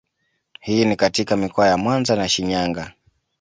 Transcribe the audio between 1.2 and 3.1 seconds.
mikoa ya Mwanza na Shinyanga